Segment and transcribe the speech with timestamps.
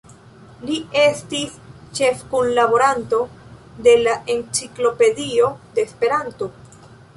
[0.69, 1.59] Li estis
[1.99, 3.21] ĉefkunlaboranto
[3.89, 6.53] de la Enciklopedio de Esperanto.